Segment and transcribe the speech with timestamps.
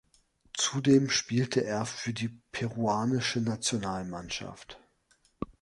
[0.57, 4.79] Zudem spielt er für die peruanische Nationalmannschaft.